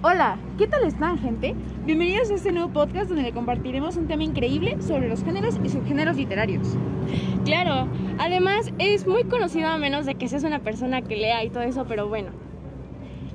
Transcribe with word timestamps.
Hola, 0.00 0.38
¿qué 0.56 0.68
tal 0.68 0.84
están, 0.84 1.18
gente? 1.18 1.56
Bienvenidos 1.84 2.30
a 2.30 2.34
este 2.34 2.52
nuevo 2.52 2.72
podcast 2.72 3.08
donde 3.08 3.24
le 3.24 3.32
compartiremos 3.32 3.96
un 3.96 4.06
tema 4.06 4.22
increíble 4.22 4.80
sobre 4.80 5.08
los 5.08 5.24
géneros 5.24 5.58
y 5.64 5.68
subgéneros 5.68 6.16
literarios. 6.16 6.76
Claro, 7.44 7.88
además 8.16 8.72
es 8.78 9.08
muy 9.08 9.24
conocido 9.24 9.66
a 9.66 9.76
menos 9.76 10.06
de 10.06 10.14
que 10.14 10.28
seas 10.28 10.44
una 10.44 10.60
persona 10.60 11.02
que 11.02 11.16
lea 11.16 11.42
y 11.42 11.50
todo 11.50 11.64
eso, 11.64 11.84
pero 11.88 12.06
bueno. 12.06 12.28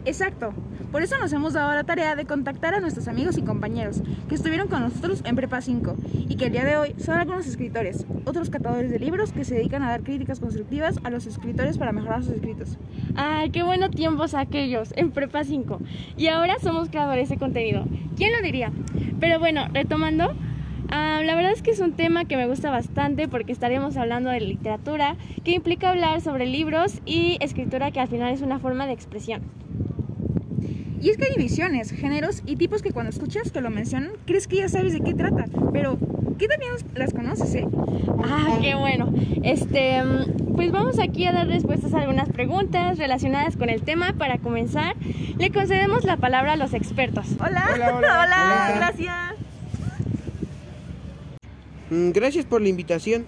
Exacto. 0.05 0.53
Por 0.93 1.01
eso 1.01 1.17
nos 1.17 1.33
hemos 1.33 1.53
dado 1.53 1.73
la 1.73 1.83
tarea 1.83 2.15
de 2.15 2.25
contactar 2.25 2.75
a 2.75 2.79
nuestros 2.79 3.07
amigos 3.07 3.39
y 3.39 3.41
compañeros 3.41 4.03
que 4.29 4.35
estuvieron 4.35 4.67
con 4.67 4.81
nosotros 4.81 5.23
en 5.25 5.35
Prepa 5.35 5.59
5 5.59 5.95
y 6.29 6.35
que 6.35 6.45
el 6.45 6.51
día 6.51 6.65
de 6.65 6.77
hoy 6.77 6.93
son 6.99 7.17
algunos 7.17 7.47
escritores, 7.47 8.05
otros 8.25 8.51
catadores 8.51 8.91
de 8.91 8.99
libros 8.99 9.31
que 9.31 9.43
se 9.43 9.55
dedican 9.55 9.81
a 9.81 9.89
dar 9.89 10.03
críticas 10.03 10.39
constructivas 10.39 10.99
a 11.03 11.09
los 11.09 11.25
escritores 11.25 11.79
para 11.79 11.93
mejorar 11.93 12.23
sus 12.23 12.35
escritos. 12.35 12.77
Ay, 13.15 13.49
qué 13.49 13.63
buenos 13.63 13.89
tiempos 13.89 14.35
aquellos 14.35 14.93
en 14.95 15.09
Prepa 15.09 15.43
5. 15.43 15.79
Y 16.15 16.27
ahora 16.27 16.59
somos 16.61 16.89
creadores 16.89 17.27
de 17.27 17.37
contenido. 17.37 17.85
¿Quién 18.15 18.31
lo 18.31 18.43
diría? 18.43 18.71
Pero 19.19 19.39
bueno, 19.39 19.65
retomando, 19.73 20.35
ah, 20.91 21.21
la 21.25 21.33
verdad 21.33 21.53
es 21.53 21.63
que 21.63 21.71
es 21.71 21.79
un 21.79 21.93
tema 21.93 22.25
que 22.25 22.37
me 22.37 22.45
gusta 22.45 22.69
bastante 22.69 23.27
porque 23.27 23.51
estaremos 23.51 23.97
hablando 23.97 24.29
de 24.29 24.41
literatura, 24.41 25.15
que 25.43 25.55
implica 25.55 25.89
hablar 25.89 26.21
sobre 26.21 26.45
libros 26.45 27.01
y 27.03 27.37
escritura 27.41 27.89
que 27.89 27.99
al 27.99 28.09
final 28.09 28.31
es 28.31 28.43
una 28.43 28.59
forma 28.59 28.85
de 28.85 28.93
expresión. 28.93 29.41
Y 31.03 31.09
es 31.09 31.17
que 31.17 31.25
hay 31.25 31.31
divisiones, 31.35 31.91
géneros 31.91 32.41
y 32.45 32.55
tipos 32.55 32.81
que 32.81 32.91
cuando 32.91 33.09
escuchas 33.09 33.51
que 33.51 33.59
lo 33.59 33.69
mencionan, 33.69 34.11
crees 34.25 34.47
que 34.47 34.55
ya 34.55 34.69
sabes 34.69 34.93
de 34.93 35.01
qué 35.01 35.13
trata, 35.13 35.43
pero 35.73 35.97
¿qué 36.39 36.47
también 36.47 36.71
las 36.95 37.11
conoces, 37.11 37.53
eh? 37.55 37.67
Ah, 38.23 38.57
qué 38.61 38.73
bueno. 38.75 39.13
Este, 39.43 40.01
pues 40.55 40.71
vamos 40.71 40.99
aquí 40.99 41.25
a 41.25 41.33
dar 41.33 41.47
respuestas 41.47 41.93
a 41.93 41.99
algunas 41.99 42.29
preguntas 42.29 42.97
relacionadas 42.97 43.57
con 43.57 43.69
el 43.69 43.81
tema. 43.81 44.13
Para 44.13 44.37
comenzar, 44.37 44.95
le 45.37 45.51
concedemos 45.51 46.05
la 46.05 46.15
palabra 46.15 46.53
a 46.53 46.55
los 46.55 46.73
expertos. 46.73 47.25
Hola, 47.37 47.71
Hola, 47.73 47.95
hola. 47.95 47.97
hola, 48.23 48.23
Hola. 48.23 48.73
gracias. 48.77 49.15
Mm, 51.89 52.11
Gracias 52.11 52.45
por 52.45 52.61
la 52.61 52.69
invitación. 52.69 53.25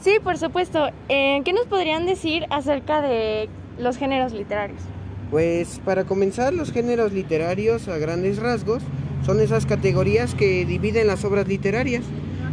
Sí, 0.00 0.12
por 0.24 0.38
supuesto. 0.38 0.88
Eh, 1.10 1.42
¿Qué 1.44 1.52
nos 1.52 1.66
podrían 1.66 2.06
decir 2.06 2.46
acerca 2.48 3.02
de 3.02 3.50
los 3.78 3.98
géneros 3.98 4.32
literarios? 4.32 4.80
Pues 5.30 5.80
para 5.84 6.04
comenzar, 6.04 6.52
los 6.52 6.72
géneros 6.72 7.12
literarios 7.12 7.88
a 7.88 7.98
grandes 7.98 8.38
rasgos 8.38 8.82
son 9.24 9.40
esas 9.40 9.66
categorías 9.66 10.34
que 10.34 10.64
dividen 10.64 11.06
las 11.06 11.24
obras 11.24 11.48
literarias. 11.48 12.04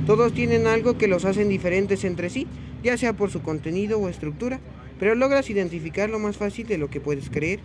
Todos 0.08 0.33
tienen 0.33 0.67
algo 0.67 0.97
que 0.97 1.08
los 1.08 1.25
hacen 1.25 1.50
diferentes 1.50 2.03
entre 2.03 2.30
sí, 2.30 2.47
ya 2.83 2.97
sea 2.97 3.13
por 3.13 3.30
su 3.30 3.41
contenido 3.41 4.00
o 4.00 4.09
estructura, 4.09 4.59
pero 5.00 5.16
logras 5.16 5.50
identificarlo 5.50 6.17
más 6.17 6.38
fácil 6.38 6.67
de 6.67 6.78
lo 6.78 6.89
que 6.89 7.02
puedes 7.02 7.30
creer. 7.30 7.59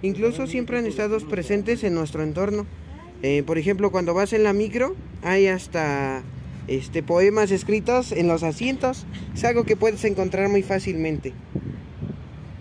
Incluso 0.00 0.46
siempre 0.46 0.78
han 0.78 0.86
estado 0.86 1.18
presentes 1.28 1.84
en 1.84 1.94
nuestro 1.94 2.22
entorno. 2.22 2.66
Eh, 3.22 3.42
por 3.46 3.58
ejemplo, 3.58 3.90
cuando 3.90 4.14
vas 4.14 4.32
en 4.32 4.42
la 4.42 4.52
micro, 4.52 4.96
hay 5.22 5.46
hasta 5.46 6.22
este, 6.66 7.02
poemas 7.02 7.50
escritos 7.50 8.12
en 8.12 8.26
los 8.26 8.42
asientos. 8.42 9.06
Es 9.34 9.44
algo 9.44 9.64
que 9.64 9.76
puedes 9.76 10.04
encontrar 10.04 10.48
muy 10.48 10.62
fácilmente. 10.62 11.32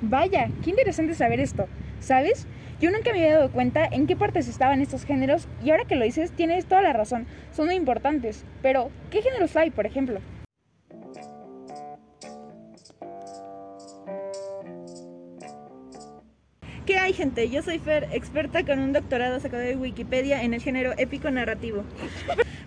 Vaya, 0.02 0.50
qué 0.64 0.72
interesante 0.72 1.14
saber 1.16 1.40
esto. 1.40 1.68
¿Sabes? 2.02 2.48
Yo 2.82 2.90
nunca 2.90 3.12
me 3.14 3.20
había 3.20 3.36
dado 3.36 3.52
cuenta 3.52 3.86
en 3.86 4.08
qué 4.08 4.16
partes 4.16 4.48
estaban 4.48 4.82
estos 4.82 5.06
géneros 5.06 5.48
y 5.64 5.70
ahora 5.70 5.86
que 5.86 5.96
lo 5.96 6.04
dices 6.04 6.32
tienes 6.32 6.66
toda 6.66 6.82
la 6.82 6.94
razón. 6.94 7.28
Son 7.56 7.68
muy 7.68 7.76
importantes. 7.76 8.44
Pero, 8.64 8.90
¿qué 9.12 9.22
géneros 9.22 9.56
hay, 9.56 9.70
por 9.70 9.86
ejemplo? 9.86 10.20
¿Qué 16.88 16.98
hay, 16.98 17.14
gente? 17.14 17.48
Yo 17.50 17.62
soy 17.62 17.78
Fer, 17.78 18.10
experta 18.12 18.66
con 18.66 18.80
un 18.80 18.94
doctorado 18.94 19.40
sacado 19.40 19.62
de 19.62 19.76
Wikipedia 19.76 20.42
en 20.42 20.56
el 20.56 20.62
género 20.62 20.94
épico 20.98 21.30
narrativo. 21.30 21.84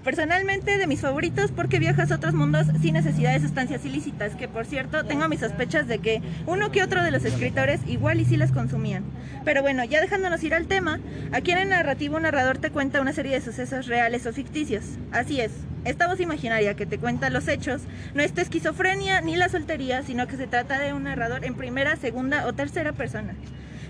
Personalmente, 0.04 0.76
de 0.76 0.86
mis 0.86 1.00
favoritos, 1.00 1.50
porque 1.50 1.78
viajas 1.78 2.12
a 2.12 2.16
otros 2.16 2.34
mundos 2.34 2.66
sin 2.82 2.92
necesidad 2.92 3.32
de 3.32 3.40
sustancias 3.40 3.86
ilícitas, 3.86 4.36
que 4.36 4.48
por 4.48 4.66
cierto, 4.66 5.02
tengo 5.04 5.26
mis 5.28 5.40
sospechas 5.40 5.88
de 5.88 5.98
que 5.98 6.20
uno 6.46 6.70
que 6.70 6.82
otro 6.82 7.02
de 7.02 7.10
los 7.10 7.24
escritores 7.24 7.80
igual 7.86 8.20
y 8.20 8.26
sí 8.26 8.36
las 8.36 8.52
consumían. 8.52 9.02
Pero 9.46 9.62
bueno, 9.62 9.82
ya 9.82 10.02
dejándonos 10.02 10.44
ir 10.44 10.52
al 10.52 10.66
tema, 10.66 11.00
aquí 11.32 11.52
en 11.52 11.58
el 11.58 11.70
narrativo 11.70 12.16
un 12.16 12.24
narrador 12.24 12.58
te 12.58 12.70
cuenta 12.70 13.00
una 13.00 13.14
serie 13.14 13.32
de 13.32 13.40
sucesos 13.40 13.86
reales 13.86 14.26
o 14.26 14.32
ficticios. 14.34 14.84
Así 15.10 15.40
es, 15.40 15.52
esta 15.86 16.06
voz 16.06 16.20
imaginaria 16.20 16.74
que 16.74 16.84
te 16.84 16.98
cuenta 16.98 17.30
los 17.30 17.48
hechos 17.48 17.80
no 18.12 18.22
es 18.22 18.36
esquizofrenia 18.36 19.22
ni 19.22 19.36
la 19.36 19.48
soltería, 19.48 20.02
sino 20.02 20.26
que 20.26 20.36
se 20.36 20.46
trata 20.46 20.78
de 20.78 20.92
un 20.92 21.04
narrador 21.04 21.46
en 21.46 21.54
primera, 21.54 21.96
segunda 21.96 22.46
o 22.46 22.52
tercera 22.52 22.92
persona. 22.92 23.34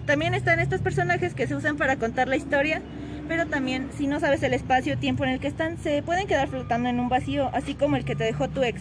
También 0.07 0.35
están 0.35 0.61
estos 0.61 0.81
personajes 0.81 1.35
que 1.35 1.47
se 1.49 1.57
usan 1.57 1.77
para 1.77 1.97
contar 1.97 2.29
la 2.29 2.37
historia, 2.37 2.83
pero 3.29 3.47
también 3.47 3.91
si 3.97 4.07
no 4.07 4.21
sabes 4.21 4.43
el 4.43 4.55
espacio 4.55 4.99
tiempo 4.99 5.25
en 5.25 5.31
el 5.31 5.41
que 5.41 5.49
están, 5.49 5.79
se 5.79 6.03
pueden 6.03 6.27
quedar 6.27 6.49
flotando 6.49 6.89
en 6.89 7.01
un 7.01 7.09
vacío, 7.09 7.51
así 7.53 7.75
como 7.75 7.97
el 7.97 8.05
que 8.05 8.17
te 8.17 8.25
dejó 8.25 8.49
tu 8.49 8.63
ex. 8.63 8.81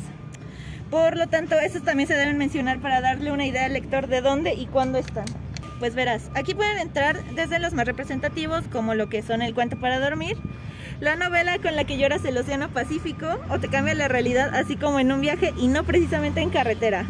Por 0.90 1.18
lo 1.18 1.28
tanto, 1.28 1.60
estos 1.60 1.84
también 1.84 2.08
se 2.08 2.16
deben 2.16 2.38
mencionar 2.38 2.80
para 2.80 3.02
darle 3.02 3.32
una 3.32 3.46
idea 3.46 3.66
al 3.66 3.74
lector 3.74 4.08
de 4.08 4.22
dónde 4.22 4.54
y 4.54 4.68
cuándo 4.68 5.00
están. 5.00 5.26
Pues 5.80 5.96
verás, 5.96 6.30
aquí 6.36 6.54
pueden 6.54 6.78
entrar 6.78 7.24
desde 7.36 7.60
los 7.60 7.74
más 7.74 7.86
representativos, 7.86 8.64
como 8.72 8.94
lo 8.94 9.10
que 9.10 9.22
son 9.22 9.42
el 9.42 9.54
cuento 9.54 9.80
para 9.80 10.00
dormir, 10.00 10.38
la 11.00 11.16
novela 11.16 11.58
con 11.60 11.76
la 11.76 11.84
que 11.84 11.98
lloras 11.98 12.24
el 12.26 12.38
océano 12.38 12.70
Pacífico 12.70 13.28
o 13.50 13.60
te 13.60 13.68
cambia 13.68 13.94
la 13.96 14.08
realidad 14.08 14.54
así 14.56 14.76
como 14.76 15.00
en 15.00 15.12
un 15.12 15.22
viaje 15.22 15.54
y 15.58 15.68
no 15.68 15.84
precisamente 15.84 16.42
en 16.42 16.50
carretera. 16.50 17.06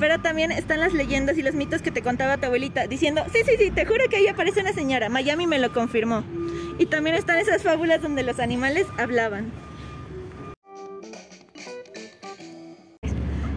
Pero 0.00 0.18
también 0.18 0.50
están 0.50 0.80
las 0.80 0.92
leyendas 0.92 1.38
y 1.38 1.42
los 1.42 1.54
mitos 1.54 1.80
que 1.80 1.92
te 1.92 2.02
contaba 2.02 2.38
tu 2.38 2.46
abuelita, 2.46 2.88
diciendo, 2.88 3.24
sí, 3.32 3.38
sí, 3.46 3.52
sí, 3.56 3.70
te 3.70 3.86
juro 3.86 4.08
que 4.10 4.16
ahí 4.16 4.26
aparece 4.26 4.60
una 4.60 4.72
señora, 4.72 5.08
Miami 5.08 5.46
me 5.46 5.58
lo 5.58 5.72
confirmó. 5.72 6.24
Y 6.78 6.86
también 6.86 7.16
están 7.16 7.38
esas 7.38 7.62
fábulas 7.62 8.02
donde 8.02 8.22
los 8.22 8.40
animales 8.40 8.86
hablaban. 8.98 9.52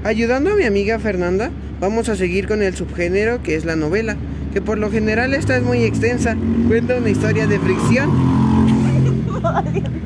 Ayudando 0.04 0.52
a 0.52 0.56
mi 0.56 0.66
amiga 0.66 1.00
Fernanda, 1.00 1.50
vamos 1.80 2.10
a 2.10 2.16
seguir 2.16 2.48
con 2.48 2.62
el 2.62 2.76
subgénero 2.76 3.42
que 3.42 3.56
es 3.56 3.66
la 3.66 3.76
novela, 3.76 4.16
que 4.54 4.62
por 4.62 4.78
lo 4.78 4.92
general 4.92 5.34
esta 5.34 5.58
es 5.58 5.64
muy 5.64 5.84
extensa, 5.84 6.38
cuenta 6.68 6.96
una 6.96 7.10
historia 7.10 7.48
de 7.48 7.58
fricción, 7.58 8.12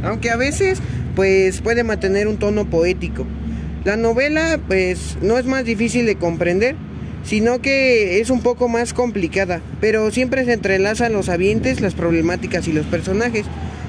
aunque 0.04 0.30
a 0.30 0.38
veces 0.38 0.82
pues 1.16 1.60
puede 1.62 1.84
mantener 1.84 2.30
un 2.30 2.38
tono 2.38 2.70
poético. 2.70 3.26
La 3.84 3.98
novela 3.98 4.58
pues 4.68 5.18
no 5.22 5.38
es 5.38 5.46
más 5.46 5.66
difícil 5.66 6.06
de 6.06 6.16
comprender, 6.16 6.78
sino 7.24 7.62
que 7.62 8.20
es 8.20 8.30
un 8.30 8.42
poco 8.42 8.68
más 8.68 8.94
complicada, 8.94 9.62
pero 9.82 10.12
siempre 10.12 10.46
se 10.46 10.54
entrelazan 10.54 11.14
los 11.14 11.30
ambientes, 11.30 11.82
las 11.82 11.94
problemáticas 11.94 12.68
y 12.68 12.74
los 12.74 12.86
personajes. 12.86 13.46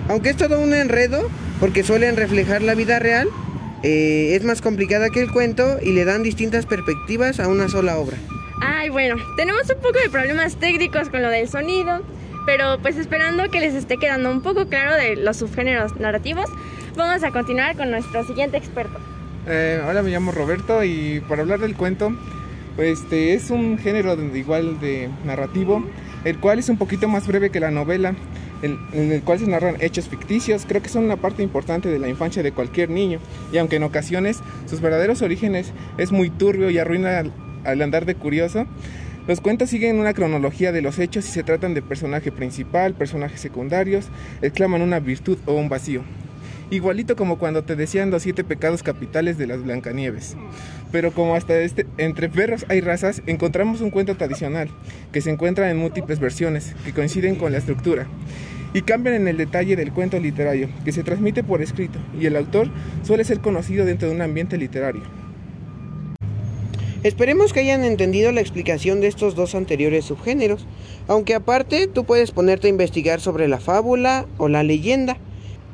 Aunque 0.08 0.30
es 0.30 0.36
todo 0.36 0.60
un 0.60 0.74
enredo, 0.74 1.30
porque 1.60 1.84
suelen 1.84 2.16
reflejar 2.16 2.62
la 2.62 2.74
vida 2.74 2.98
real, 2.98 3.28
eh, 3.82 4.34
es 4.34 4.44
más 4.44 4.60
complicada 4.60 5.08
que 5.10 5.20
el 5.22 5.30
cuento 5.30 5.78
y 5.82 5.92
le 5.92 6.04
dan 6.04 6.22
distintas 6.22 6.66
perspectivas 6.66 7.40
a 7.40 7.48
una 7.48 7.68
sola 7.68 7.96
obra. 7.96 8.16
Ay, 8.60 8.90
bueno, 8.90 9.16
tenemos 9.36 9.62
un 9.70 9.80
poco 9.80 9.98
de 10.02 10.10
problemas 10.10 10.56
técnicos 10.56 11.08
con 11.08 11.22
lo 11.22 11.30
del 11.30 11.48
sonido, 11.48 12.02
pero 12.44 12.78
pues 12.82 12.96
esperando 12.96 13.50
que 13.50 13.60
les 13.60 13.74
esté 13.74 13.96
quedando 13.96 14.30
un 14.30 14.42
poco 14.42 14.66
claro 14.66 14.94
de 14.96 15.16
los 15.16 15.38
subgéneros 15.38 15.96
narrativos, 15.96 16.46
vamos 16.96 17.22
a 17.22 17.30
continuar 17.30 17.76
con 17.76 17.90
nuestro 17.90 18.24
siguiente 18.26 18.58
experto. 18.58 18.98
Eh, 19.46 19.82
hola, 19.86 20.02
me 20.02 20.10
llamo 20.10 20.32
Roberto 20.32 20.84
y 20.84 21.22
para 21.26 21.42
hablar 21.42 21.60
del 21.60 21.74
cuento, 21.74 22.12
este 22.82 23.34
es 23.34 23.50
un 23.50 23.78
género 23.78 24.16
de- 24.16 24.38
igual 24.38 24.80
de 24.80 25.08
narrativo, 25.24 25.84
el 26.24 26.38
cual 26.38 26.58
es 26.58 26.68
un 26.68 26.76
poquito 26.76 27.08
más 27.08 27.26
breve 27.26 27.50
que 27.50 27.60
la 27.60 27.70
novela, 27.70 28.14
en, 28.62 28.78
el 28.92 29.22
cual 29.22 29.38
se 29.38 29.46
narran 29.46 29.76
hechos 29.80 30.08
ficticios. 30.08 30.66
Creo 30.66 30.82
que 30.82 30.88
son 30.88 31.04
una 31.04 31.16
parte 31.16 31.42
importante 31.42 31.88
de 31.88 31.98
la 31.98 32.08
infancia 32.08 32.42
de 32.42 32.52
cualquier 32.52 32.90
niño, 32.90 33.18
y 33.52 33.58
aunque 33.58 33.76
en 33.76 33.82
ocasiones 33.84 34.40
sus 34.66 34.80
verdaderos 34.80 35.22
orígenes 35.22 35.72
es 35.98 36.12
muy 36.12 36.30
turbio 36.30 36.70
y 36.70 36.78
arruina 36.78 37.18
al, 37.18 37.32
al 37.64 37.82
andar 37.82 38.04
de 38.04 38.14
curioso, 38.14 38.66
los 39.26 39.40
cuentos 39.40 39.70
siguen 39.70 39.98
una 39.98 40.14
cronología 40.14 40.72
de 40.72 40.82
los 40.82 40.98
hechos 40.98 41.28
y 41.28 41.30
se 41.30 41.42
tratan 41.42 41.74
de 41.74 41.82
personaje 41.82 42.32
principal, 42.32 42.94
personajes 42.94 43.40
secundarios, 43.40 44.08
exclaman 44.42 44.82
una 44.82 44.98
virtud 44.98 45.38
o 45.46 45.54
un 45.54 45.68
vacío. 45.68 46.02
Igualito 46.70 47.16
como 47.16 47.36
cuando 47.36 47.64
te 47.64 47.74
decían 47.74 48.10
los 48.10 48.22
siete 48.22 48.44
pecados 48.44 48.84
capitales 48.84 49.36
de 49.36 49.48
las 49.48 49.60
Blancanieves. 49.64 50.36
Pero 50.92 51.12
como 51.12 51.34
hasta 51.34 51.58
este, 51.60 51.84
entre 51.98 52.28
perros 52.28 52.64
hay 52.68 52.80
razas, 52.80 53.22
encontramos 53.26 53.80
un 53.80 53.90
cuento 53.90 54.16
tradicional 54.16 54.70
que 55.10 55.20
se 55.20 55.30
encuentra 55.30 55.68
en 55.68 55.78
múltiples 55.78 56.20
versiones 56.20 56.76
que 56.84 56.92
coinciden 56.92 57.34
con 57.34 57.50
la 57.50 57.58
estructura 57.58 58.06
y 58.72 58.82
cambian 58.82 59.16
en 59.16 59.26
el 59.26 59.36
detalle 59.36 59.74
del 59.74 59.92
cuento 59.92 60.20
literario 60.20 60.68
que 60.84 60.92
se 60.92 61.02
transmite 61.02 61.42
por 61.42 61.60
escrito 61.60 61.98
y 62.20 62.26
el 62.26 62.36
autor 62.36 62.70
suele 63.02 63.24
ser 63.24 63.40
conocido 63.40 63.84
dentro 63.84 64.08
de 64.08 64.14
un 64.14 64.22
ambiente 64.22 64.56
literario. 64.56 65.02
Esperemos 67.02 67.52
que 67.52 67.60
hayan 67.60 67.82
entendido 67.82 68.30
la 68.30 68.42
explicación 68.42 69.00
de 69.00 69.08
estos 69.08 69.34
dos 69.34 69.56
anteriores 69.56 70.04
subgéneros, 70.04 70.66
aunque 71.08 71.34
aparte 71.34 71.88
tú 71.88 72.04
puedes 72.04 72.30
ponerte 72.30 72.68
a 72.68 72.70
investigar 72.70 73.20
sobre 73.20 73.48
la 73.48 73.58
fábula 73.58 74.26
o 74.36 74.48
la 74.48 74.62
leyenda. 74.62 75.16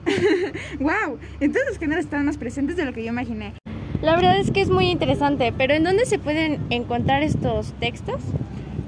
¡Wow! 0.81 1.19
Entonces 1.41 1.69
los 1.69 1.79
géneros 1.79 2.05
están 2.05 2.25
más 2.25 2.39
presentes 2.39 2.77
de 2.77 2.85
lo 2.85 2.93
que 2.93 3.03
yo 3.03 3.09
imaginé. 3.09 3.55
La 4.03 4.15
verdad 4.15 4.39
es 4.39 4.51
que 4.51 4.61
es 4.61 4.71
muy 4.71 4.91
interesante, 4.91 5.53
pero 5.57 5.75
¿en 5.75 5.85
dónde 5.85 6.07
se 6.07 6.19
pueden 6.19 6.61
encontrar 6.71 7.23
estos 7.23 7.73
textos? 7.81 8.21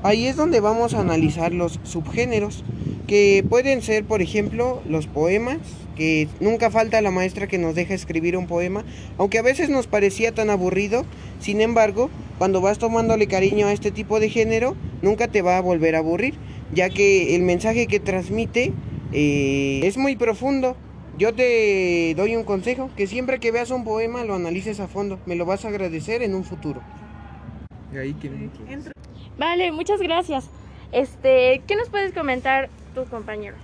Ahí 0.02 0.26
es 0.26 0.36
donde 0.36 0.60
vamos 0.60 0.94
a 0.94 1.00
analizar 1.00 1.52
los 1.52 1.80
subgéneros. 1.82 2.64
que 3.08 3.42
pueden 3.48 3.80
ser, 3.80 4.04
por 4.04 4.20
ejemplo, 4.20 4.82
los 4.86 5.06
poemas, 5.06 5.56
que 5.96 6.28
nunca 6.40 6.70
falta 6.70 7.00
la 7.00 7.10
maestra 7.10 7.46
que 7.46 7.56
nos 7.56 7.74
deja 7.74 7.94
escribir 7.94 8.36
un 8.36 8.46
poema, 8.46 8.84
aunque 9.16 9.38
a 9.38 9.42
veces 9.42 9.70
nos 9.70 9.86
parecía 9.86 10.32
tan 10.32 10.50
aburrido, 10.50 11.06
sin 11.40 11.62
embargo, 11.62 12.10
cuando 12.36 12.60
vas 12.60 12.78
tomándole 12.78 13.26
cariño 13.26 13.66
a 13.66 13.72
este 13.72 13.90
tipo 13.90 14.20
de 14.20 14.28
género, 14.28 14.76
nunca 15.00 15.26
te 15.26 15.40
va 15.40 15.56
a 15.56 15.62
volver 15.62 15.96
a 15.96 16.00
aburrir, 16.00 16.34
ya 16.74 16.90
que 16.90 17.34
el 17.34 17.42
mensaje 17.44 17.86
que 17.86 17.98
transmite 17.98 18.74
eh, 19.12 19.80
es 19.84 19.96
muy 19.96 20.14
profundo. 20.14 20.76
Yo 21.18 21.34
te 21.34 22.14
doy 22.16 22.36
un 22.36 22.44
consejo, 22.44 22.90
que 22.96 23.08
siempre 23.08 23.40
que 23.40 23.50
veas 23.50 23.72
un 23.72 23.82
poema 23.82 24.24
lo 24.24 24.34
analices 24.36 24.78
a 24.78 24.86
fondo, 24.86 25.18
me 25.26 25.34
lo 25.34 25.44
vas 25.46 25.64
a 25.64 25.68
agradecer 25.68 26.22
en 26.22 26.32
un 26.32 26.44
futuro. 26.44 26.80
Y 27.92 27.96
ahí 27.96 28.14
quién- 28.20 28.50
Vale, 29.36 29.72
muchas 29.72 30.00
gracias. 30.00 30.48
Este, 30.92 31.62
¿qué 31.66 31.74
nos 31.74 31.88
puedes 31.90 32.12
comentar 32.12 32.68
tu 32.94 33.04
compañero? 33.06 33.56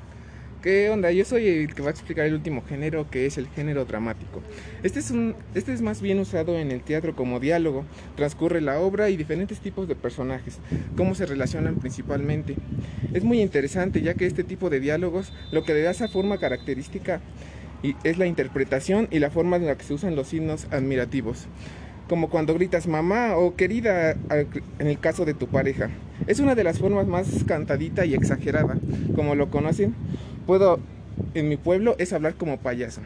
¿Qué 0.62 0.88
onda? 0.88 1.12
Yo 1.12 1.26
soy 1.26 1.46
el 1.46 1.74
que 1.74 1.82
va 1.82 1.88
a 1.88 1.90
explicar 1.90 2.24
el 2.24 2.32
último 2.32 2.62
género, 2.66 3.10
que 3.10 3.26
es 3.26 3.36
el 3.36 3.48
género 3.48 3.84
dramático. 3.84 4.40
Este 4.82 4.98
es, 4.98 5.10
un, 5.10 5.34
este 5.54 5.74
es 5.74 5.82
más 5.82 6.00
bien 6.00 6.18
usado 6.20 6.58
en 6.58 6.70
el 6.72 6.80
teatro 6.80 7.14
como 7.14 7.38
diálogo. 7.38 7.84
Transcurre 8.16 8.62
la 8.62 8.80
obra 8.80 9.10
y 9.10 9.18
diferentes 9.18 9.60
tipos 9.60 9.88
de 9.88 9.94
personajes, 9.94 10.60
cómo 10.96 11.14
se 11.14 11.26
relacionan 11.26 11.74
principalmente. 11.74 12.56
Es 13.12 13.24
muy 13.24 13.42
interesante 13.42 14.00
ya 14.00 14.14
que 14.14 14.24
este 14.24 14.42
tipo 14.42 14.70
de 14.70 14.80
diálogos 14.80 15.34
lo 15.52 15.64
que 15.64 15.74
le 15.74 15.82
da 15.82 15.90
esa 15.90 16.08
forma 16.08 16.38
característica 16.38 17.20
y 17.84 17.96
es 18.02 18.16
la 18.16 18.26
interpretación 18.26 19.08
y 19.10 19.18
la 19.18 19.30
forma 19.30 19.56
en 19.56 19.66
la 19.66 19.76
que 19.76 19.84
se 19.84 19.92
usan 19.92 20.16
los 20.16 20.28
signos 20.28 20.66
admirativos. 20.70 21.46
Como 22.08 22.30
cuando 22.30 22.54
gritas 22.54 22.86
mamá 22.86 23.36
o 23.36 23.56
querida 23.56 24.12
en 24.78 24.86
el 24.86 24.98
caso 24.98 25.26
de 25.26 25.34
tu 25.34 25.48
pareja. 25.48 25.90
Es 26.26 26.40
una 26.40 26.54
de 26.54 26.64
las 26.64 26.78
formas 26.78 27.06
más 27.06 27.44
cantadita 27.46 28.06
y 28.06 28.14
exagerada. 28.14 28.78
Como 29.14 29.34
lo 29.34 29.50
conocen, 29.50 29.94
puedo, 30.46 30.80
en 31.34 31.50
mi 31.50 31.58
pueblo, 31.58 31.94
es 31.98 32.14
hablar 32.14 32.36
como 32.36 32.58
payaso. 32.58 33.02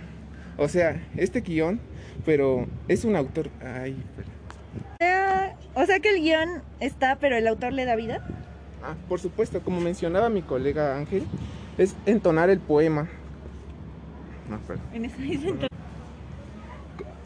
O 0.57 0.69
sea, 0.69 1.03
este 1.17 1.41
guion, 1.41 1.81
pero 2.25 2.67
es 2.87 3.05
un 3.05 3.17
autor... 3.17 3.51
Ay. 3.61 3.97
O 5.75 5.87
sea 5.87 5.99
que 5.99 6.11
el 6.11 6.23
guion 6.23 6.63
está, 6.79 7.17
pero 7.17 7.37
el 7.37 7.49
autor 7.49 7.73
le 7.73 7.85
da 7.85 7.97
vida. 7.97 8.25
Ah, 8.85 8.95
por 9.09 9.19
supuesto, 9.19 9.61
como 9.61 9.81
mencionaba 9.81 10.29
mi 10.29 10.43
colega 10.43 10.97
Ángel, 10.97 11.25
es 11.79 11.97
entonar 12.07 12.49
el 12.49 12.61
poema. 12.61 13.09
No, 14.49 14.59
perdón. 14.67 14.85
En 14.95 15.05
esa 15.05 15.19
misma 15.19 15.69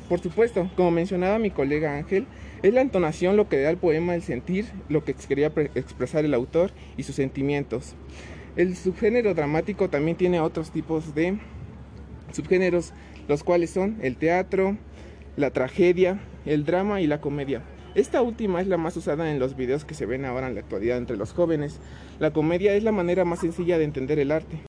Por 0.08 0.20
supuesto, 0.20 0.70
como 0.76 0.90
mencionaba 0.90 1.38
mi 1.38 1.50
colega 1.50 1.96
Ángel, 1.96 2.26
es 2.62 2.74
la 2.74 2.80
entonación 2.80 3.36
lo 3.36 3.48
que 3.48 3.60
da 3.60 3.70
al 3.70 3.76
poema 3.76 4.14
el 4.14 4.22
sentir, 4.22 4.66
lo 4.88 5.04
que 5.04 5.14
quería 5.14 5.54
pre- 5.54 5.70
expresar 5.74 6.24
el 6.24 6.34
autor 6.34 6.70
y 6.96 7.02
sus 7.04 7.16
sentimientos. 7.16 7.94
El 8.56 8.76
subgénero 8.76 9.34
dramático 9.34 9.88
también 9.88 10.16
tiene 10.16 10.40
otros 10.40 10.70
tipos 10.70 11.14
de 11.14 11.38
subgéneros, 12.32 12.92
los 13.28 13.42
cuales 13.42 13.70
son 13.70 13.98
el 14.02 14.16
teatro, 14.16 14.76
la 15.36 15.50
tragedia, 15.50 16.20
el 16.44 16.64
drama 16.64 17.00
y 17.00 17.06
la 17.06 17.20
comedia. 17.20 17.62
Esta 17.94 18.22
última 18.22 18.60
es 18.60 18.66
la 18.66 18.76
más 18.78 18.96
usada 18.96 19.30
en 19.30 19.38
los 19.38 19.56
videos 19.56 19.84
que 19.84 19.94
se 19.94 20.06
ven 20.06 20.24
ahora 20.24 20.48
en 20.48 20.54
la 20.54 20.60
actualidad 20.60 20.98
entre 20.98 21.16
los 21.16 21.32
jóvenes. 21.32 21.78
La 22.18 22.32
comedia 22.32 22.74
es 22.74 22.82
la 22.82 22.92
manera 22.92 23.24
más 23.24 23.40
sencilla 23.40 23.78
de 23.78 23.84
entender 23.84 24.18
el 24.18 24.32
arte. 24.32 24.60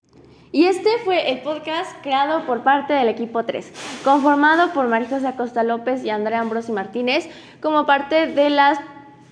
Y 0.53 0.65
este 0.65 0.99
fue 1.03 1.31
el 1.31 1.39
podcast 1.39 1.91
creado 2.03 2.45
por 2.45 2.61
parte 2.61 2.93
del 2.93 3.07
equipo 3.07 3.43
3, 3.43 4.01
conformado 4.03 4.71
por 4.71 4.87
María 4.87 5.09
José 5.09 5.27
Acosta 5.27 5.63
López 5.63 6.03
y 6.05 6.11
Andrea 6.11 6.41
Ambrosi 6.41 6.71
Martínez 6.71 7.27
como 7.59 7.87
parte 7.87 8.27
de 8.27 8.51
las 8.51 8.77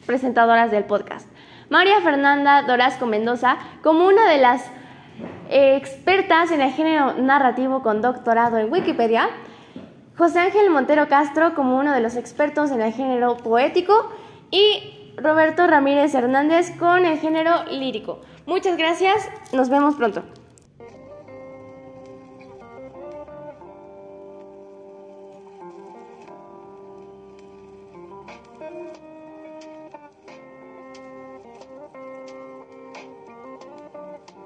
presentadoras 0.08 0.72
del 0.72 0.84
podcast. 0.86 1.30
María 1.70 2.02
Fernanda 2.02 2.64
Dorasco 2.64 3.06
Mendoza 3.06 3.60
como 3.84 4.08
una 4.08 4.28
de 4.32 4.40
las 4.40 4.66
expertas 5.52 6.50
en 6.50 6.60
el 6.60 6.72
género 6.72 7.14
narrativo 7.14 7.84
con 7.84 8.02
doctorado 8.02 8.58
en 8.58 8.72
Wikipedia. 8.74 9.30
José 10.18 10.40
Ángel 10.40 10.72
Montero 10.72 11.08
Castro 11.08 11.54
como 11.54 11.78
uno 11.78 11.94
de 11.94 12.02
los 12.02 12.16
expertos 12.16 12.72
en 12.72 12.82
el 12.82 12.94
género 12.94 13.38
poético 13.38 14.12
y 14.50 15.14
Roberto 15.18 15.68
Ramírez 15.68 16.16
Hernández 16.16 16.72
con 16.80 17.06
el 17.06 17.20
género 17.20 17.66
lírico. 17.66 18.22
Muchas 18.48 18.76
gracias, 18.76 19.30
nos 19.54 19.70
vemos 19.70 19.94
pronto. 19.94 20.24